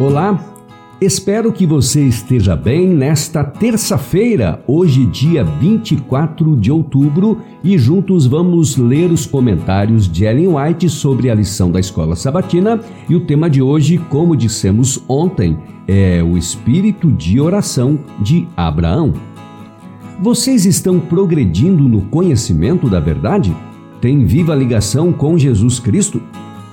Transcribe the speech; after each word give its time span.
Olá, 0.00 0.38
espero 1.00 1.52
que 1.52 1.66
você 1.66 2.04
esteja 2.04 2.54
bem 2.54 2.86
nesta 2.86 3.42
terça-feira, 3.42 4.62
hoje, 4.64 5.04
dia 5.06 5.42
24 5.42 6.54
de 6.56 6.70
outubro, 6.70 7.38
e 7.64 7.76
juntos 7.76 8.24
vamos 8.24 8.76
ler 8.76 9.10
os 9.10 9.26
comentários 9.26 10.08
de 10.08 10.24
Ellen 10.24 10.54
White 10.54 10.88
sobre 10.88 11.28
a 11.28 11.34
lição 11.34 11.68
da 11.72 11.80
escola 11.80 12.14
sabatina. 12.14 12.78
E 13.08 13.16
o 13.16 13.26
tema 13.26 13.50
de 13.50 13.60
hoje, 13.60 13.98
como 14.08 14.36
dissemos 14.36 15.02
ontem, 15.08 15.58
é 15.88 16.22
o 16.22 16.38
espírito 16.38 17.10
de 17.10 17.40
oração 17.40 17.98
de 18.20 18.46
Abraão. 18.56 19.12
Vocês 20.22 20.64
estão 20.64 21.00
progredindo 21.00 21.88
no 21.88 22.02
conhecimento 22.02 22.88
da 22.88 23.00
verdade? 23.00 23.52
Tem 24.00 24.24
viva 24.24 24.54
ligação 24.54 25.12
com 25.12 25.36
Jesus 25.36 25.80
Cristo? 25.80 26.22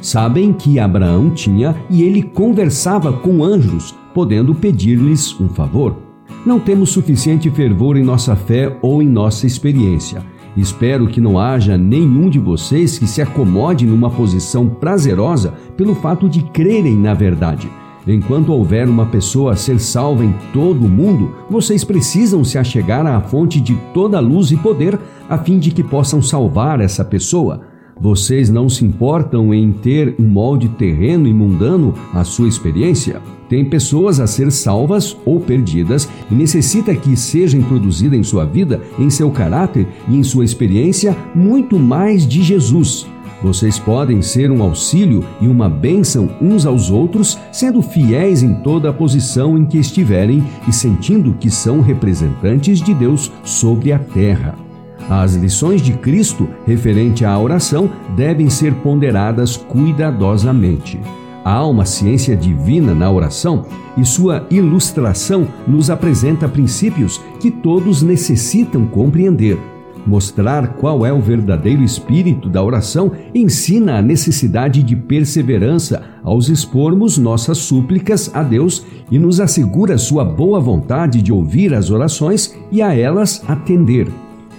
Sabem 0.00 0.52
que 0.52 0.78
Abraão 0.78 1.30
tinha 1.30 1.74
e 1.90 2.02
ele 2.02 2.22
conversava 2.22 3.12
com 3.12 3.42
anjos, 3.44 3.94
podendo 4.14 4.54
pedir-lhes 4.54 5.38
um 5.40 5.48
favor. 5.48 5.96
Não 6.46 6.60
temos 6.60 6.90
suficiente 6.90 7.50
fervor 7.50 7.96
em 7.96 8.04
nossa 8.04 8.36
fé 8.36 8.76
ou 8.80 9.02
em 9.02 9.08
nossa 9.08 9.46
experiência. 9.46 10.24
Espero 10.56 11.06
que 11.06 11.20
não 11.20 11.38
haja 11.38 11.76
nenhum 11.76 12.30
de 12.30 12.38
vocês 12.38 12.98
que 12.98 13.06
se 13.06 13.20
acomode 13.20 13.86
numa 13.86 14.10
posição 14.10 14.68
prazerosa 14.68 15.54
pelo 15.76 15.94
fato 15.94 16.28
de 16.28 16.42
crerem 16.42 16.96
na 16.96 17.14
verdade. 17.14 17.68
Enquanto 18.06 18.52
houver 18.52 18.88
uma 18.88 19.04
pessoa 19.04 19.52
a 19.52 19.56
ser 19.56 19.78
salva 19.78 20.24
em 20.24 20.34
todo 20.52 20.86
o 20.86 20.88
mundo, 20.88 21.34
vocês 21.50 21.84
precisam 21.84 22.42
se 22.42 22.56
achegar 22.56 23.06
à 23.06 23.20
fonte 23.20 23.60
de 23.60 23.74
toda 23.92 24.18
luz 24.18 24.50
e 24.50 24.56
poder 24.56 24.98
a 25.28 25.36
fim 25.36 25.58
de 25.58 25.70
que 25.70 25.82
possam 25.82 26.22
salvar 26.22 26.80
essa 26.80 27.04
pessoa. 27.04 27.67
Vocês 28.00 28.48
não 28.48 28.68
se 28.68 28.84
importam 28.84 29.52
em 29.52 29.72
ter 29.72 30.14
um 30.18 30.26
molde 30.26 30.68
terreno 30.68 31.26
e 31.26 31.34
mundano 31.34 31.92
à 32.14 32.22
sua 32.22 32.48
experiência? 32.48 33.20
Tem 33.48 33.64
pessoas 33.64 34.20
a 34.20 34.26
ser 34.26 34.52
salvas 34.52 35.16
ou 35.24 35.40
perdidas 35.40 36.08
e 36.30 36.34
necessita 36.34 36.94
que 36.94 37.16
seja 37.16 37.56
introduzida 37.56 38.14
em 38.14 38.22
sua 38.22 38.44
vida, 38.44 38.80
em 38.98 39.10
seu 39.10 39.30
caráter 39.30 39.86
e 40.08 40.16
em 40.16 40.22
sua 40.22 40.44
experiência 40.44 41.16
muito 41.34 41.78
mais 41.78 42.26
de 42.26 42.42
Jesus. 42.42 43.06
Vocês 43.42 43.78
podem 43.78 44.20
ser 44.20 44.50
um 44.50 44.62
auxílio 44.62 45.24
e 45.40 45.46
uma 45.46 45.68
bênção 45.68 46.28
uns 46.40 46.66
aos 46.66 46.90
outros, 46.90 47.38
sendo 47.52 47.80
fiéis 47.80 48.42
em 48.42 48.54
toda 48.54 48.90
a 48.90 48.92
posição 48.92 49.56
em 49.56 49.64
que 49.64 49.78
estiverem 49.78 50.42
e 50.66 50.72
sentindo 50.72 51.34
que 51.34 51.50
são 51.50 51.80
representantes 51.80 52.80
de 52.80 52.92
Deus 52.92 53.32
sobre 53.44 53.92
a 53.92 53.98
terra. 53.98 54.67
As 55.08 55.34
lições 55.34 55.80
de 55.80 55.94
Cristo 55.94 56.46
referente 56.66 57.24
à 57.24 57.38
oração 57.38 57.90
devem 58.14 58.50
ser 58.50 58.74
ponderadas 58.74 59.56
cuidadosamente. 59.56 61.00
Há 61.42 61.64
uma 61.66 61.86
ciência 61.86 62.36
divina 62.36 62.94
na 62.94 63.10
oração 63.10 63.64
e 63.96 64.04
sua 64.04 64.46
ilustração 64.50 65.48
nos 65.66 65.88
apresenta 65.88 66.46
princípios 66.46 67.18
que 67.40 67.50
todos 67.50 68.02
necessitam 68.02 68.86
compreender. 68.86 69.58
Mostrar 70.06 70.74
qual 70.74 71.04
é 71.06 71.12
o 71.12 71.20
verdadeiro 71.20 71.82
espírito 71.82 72.48
da 72.48 72.62
oração 72.62 73.12
ensina 73.34 73.98
a 73.98 74.02
necessidade 74.02 74.82
de 74.82 74.94
perseverança 74.94 76.02
ao 76.22 76.38
expormos 76.38 77.16
nossas 77.16 77.58
súplicas 77.58 78.30
a 78.34 78.42
Deus 78.42 78.84
e 79.10 79.18
nos 79.18 79.40
assegura 79.40 79.96
sua 79.96 80.24
boa 80.24 80.60
vontade 80.60 81.22
de 81.22 81.32
ouvir 81.32 81.74
as 81.74 81.90
orações 81.90 82.54
e 82.70 82.82
a 82.82 82.94
elas 82.94 83.42
atender. 83.48 84.08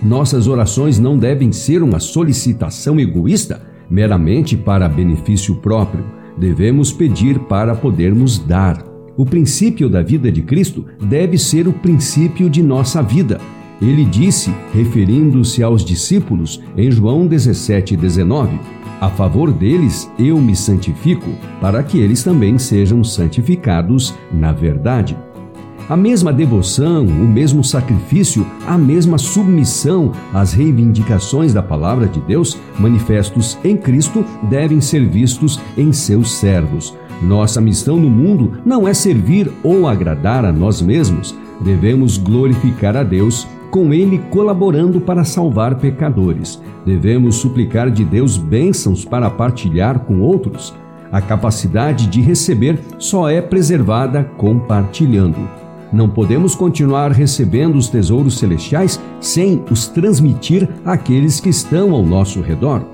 Nossas 0.02 0.48
orações 0.48 0.98
não 0.98 1.18
devem 1.18 1.52
ser 1.52 1.84
uma 1.84 2.00
solicitação 2.00 3.00
egoísta, 3.00 3.62
meramente 3.90 4.56
para 4.56 4.88
benefício 4.88 5.56
próprio. 5.56 6.06
Devemos 6.38 6.94
pedir 6.94 7.38
para 7.40 7.76
podermos 7.76 8.40
dar. 8.40 8.82
O 9.18 9.26
princípio 9.26 9.90
da 9.90 10.02
vida 10.02 10.32
de 10.32 10.42
Cristo 10.42 10.86
deve 11.02 11.38
ser 11.38 11.68
o 11.68 11.74
princípio 11.74 12.50
de 12.50 12.64
nossa 12.64 13.02
vida. 13.04 13.42
Ele 13.82 14.06
disse, 14.06 14.54
referindo-se 14.74 15.62
aos 15.62 15.84
discípulos, 15.84 16.62
em 16.78 16.90
João 16.90 17.28
17, 17.28 17.98
19: 17.98 18.58
A 19.02 19.10
favor 19.10 19.52
deles 19.52 20.10
eu 20.18 20.40
me 20.40 20.56
santifico, 20.56 21.30
para 21.60 21.84
que 21.84 22.00
eles 22.00 22.24
também 22.24 22.58
sejam 22.58 23.04
santificados 23.04 24.14
na 24.32 24.54
verdade. 24.54 25.18
A 25.90 25.98
mesma 25.98 26.32
devoção, 26.32 27.04
o 27.04 27.28
mesmo 27.28 27.64
sacrifício, 27.64 28.46
a 28.68 28.78
mesma 28.78 29.18
submissão 29.18 30.12
às 30.32 30.54
reivindicações 30.54 31.52
da 31.52 31.64
palavra 31.64 32.06
de 32.06 32.22
Deus, 32.22 32.56
manifestos 32.78 33.58
em 33.64 33.76
Cristo, 33.76 34.24
devem 34.44 34.80
ser 34.82 35.04
vistos 35.08 35.60
em 35.76 35.92
seus 35.92 36.34
servos. 36.34 36.96
Nossa 37.24 37.60
missão 37.60 37.98
no 37.98 38.08
mundo 38.08 38.62
não 38.64 38.88
é 38.88 38.94
servir 38.94 39.52
ou 39.64 39.88
agradar 39.88 40.46
a 40.46 40.52
nós 40.52 40.80
mesmos. 40.80 41.36
Devemos 41.60 42.20
glorificar 42.20 42.96
a 42.96 43.02
Deus, 43.02 43.48
com 43.72 43.92
Ele 43.92 44.20
colaborando 44.30 45.02
para 45.02 45.24
salvar 45.24 45.74
pecadores. 45.80 46.62
Devemos 46.86 47.38
suplicar 47.38 47.90
de 47.90 48.06
Deus 48.06 48.38
bênçãos 48.38 49.04
para 49.04 49.28
partilhar 49.28 50.02
com 50.02 50.22
outros. 50.22 50.72
A 51.12 51.20
capacidade 51.20 52.06
de 52.06 52.22
receber 52.22 52.80
só 53.00 53.28
é 53.28 53.42
preservada 53.42 54.24
compartilhando. 54.38 55.69
Não 55.92 56.08
podemos 56.08 56.56
continuar 56.56 57.12
recebendo 57.12 57.76
os 57.76 57.90
tesouros 57.90 58.38
celestiais 58.38 59.00
sem 59.20 59.64
os 59.72 59.88
transmitir 59.88 60.70
àqueles 60.86 61.40
que 61.40 61.50
estão 61.50 61.94
ao 61.94 62.04
nosso 62.04 62.42
redor. 62.42 62.86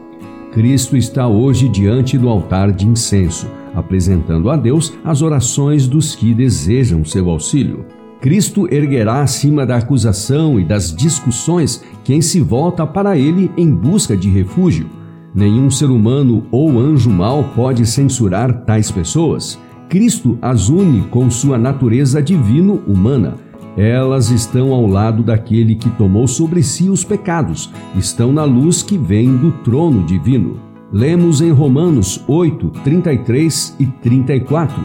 Cristo 0.54 0.96
está 0.96 1.28
hoje 1.28 1.68
diante 1.68 2.18
do 2.18 2.30
altar 2.30 2.72
de 2.72 2.88
incenso, 2.88 3.48
apresentando 3.74 4.50
a 4.50 4.56
Deus 4.56 4.94
as 5.04 5.22
orações 5.22 5.86
dos 5.86 6.16
que 6.16 6.34
desejam 6.34 7.04
seu 7.04 7.30
auxílio. 7.30 7.86
Cristo 8.22 8.66
erguerá 8.74 9.22
acima 9.22 9.66
da 9.66 9.76
acusação 9.76 10.58
e 10.58 10.64
das 10.64 10.96
discussões 10.96 11.84
quem 12.04 12.22
se 12.22 12.40
volta 12.40 12.88
para 12.88 13.18
ele 13.18 13.52
em 13.58 13.70
busca 13.70 14.16
de 14.16 14.30
refúgio. 14.30 14.88
Nenhum 15.34 15.70
ser 15.70 15.90
humano 15.90 16.46
ou 16.50 16.80
anjo 16.80 17.10
mau 17.10 17.44
pode 17.54 17.86
censurar 17.86 18.64
tais 18.64 18.90
pessoas. 18.90 19.60
Cristo 19.90 20.38
as 20.42 20.70
une 20.70 21.02
com 21.10 21.30
sua 21.30 21.58
natureza 21.58 22.22
divino-humana. 22.22 23.36
Elas 23.78 24.30
estão 24.32 24.74
ao 24.74 24.88
lado 24.88 25.22
daquele 25.22 25.76
que 25.76 25.90
tomou 25.92 26.28
sobre 26.28 26.64
si 26.64 26.90
os 26.90 27.04
pecados, 27.04 27.72
estão 27.96 28.32
na 28.32 28.44
luz 28.44 28.82
que 28.82 28.98
vem 28.98 29.36
do 29.36 29.52
trono 29.52 30.04
divino. 30.04 30.58
Lemos 30.92 31.42
em 31.42 31.52
Romanos 31.52 32.24
8, 32.28 32.70
33 32.84 33.76
e 33.80 33.86
34. 33.86 34.82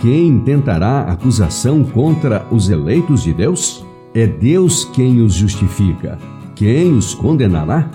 Quem 0.00 0.38
tentará 0.40 1.00
acusação 1.00 1.82
contra 1.82 2.46
os 2.50 2.70
eleitos 2.70 3.24
de 3.24 3.32
Deus? 3.32 3.84
É 4.14 4.26
Deus 4.26 4.84
quem 4.84 5.20
os 5.20 5.34
justifica. 5.34 6.18
Quem 6.54 6.92
os 6.92 7.14
condenará? 7.14 7.90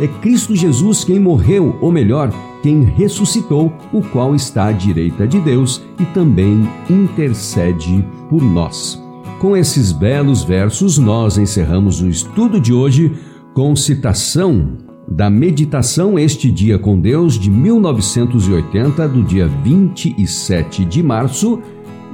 É 0.00 0.06
Cristo 0.06 0.56
Jesus 0.56 1.04
quem 1.04 1.20
morreu, 1.20 1.78
ou 1.80 1.92
melhor, 1.92 2.32
quem 2.64 2.82
ressuscitou, 2.82 3.70
o 3.92 4.00
qual 4.00 4.34
está 4.34 4.68
à 4.68 4.72
direita 4.72 5.28
de 5.28 5.38
Deus 5.38 5.82
e 6.00 6.06
também 6.06 6.66
intercede 6.88 8.02
por 8.30 8.42
nós. 8.42 8.98
Com 9.38 9.54
esses 9.54 9.92
belos 9.92 10.42
versos, 10.42 10.96
nós 10.96 11.36
encerramos 11.36 12.00
o 12.00 12.08
estudo 12.08 12.58
de 12.58 12.72
hoje 12.72 13.12
com 13.52 13.76
citação 13.76 14.78
da 15.06 15.28
Meditação 15.28 16.18
Este 16.18 16.50
Dia 16.50 16.78
com 16.78 16.98
Deus 16.98 17.38
de 17.38 17.50
1980, 17.50 19.06
do 19.08 19.22
dia 19.22 19.46
27 19.46 20.86
de 20.86 21.02
março, 21.02 21.60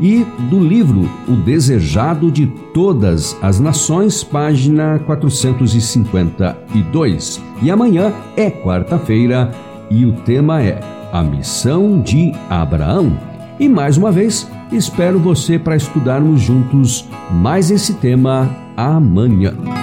e 0.01 0.27
do 0.49 0.59
livro 0.59 1.09
O 1.29 1.37
Desejado 1.37 2.29
de 2.29 2.49
Todas 2.75 3.37
as 3.41 3.61
Nações, 3.61 4.25
página 4.25 4.99
452. 5.07 7.41
E 7.63 7.71
amanhã 7.71 8.13
é 8.37 8.51
quarta-feira 8.51 9.70
e 9.91 10.07
o 10.07 10.13
tema 10.13 10.63
é 10.63 10.81
A 11.13 11.23
Missão 11.23 12.01
de 12.01 12.33
Abraão. 12.49 13.19
E 13.59 13.69
mais 13.69 13.97
uma 13.97 14.13
vez, 14.13 14.49
espero 14.71 15.19
você 15.19 15.59
para 15.59 15.77
estudarmos 15.77 16.41
juntos 16.41 17.09
mais 17.31 17.71
esse 17.71 17.95
tema 17.95 18.49
amanhã. 18.77 19.80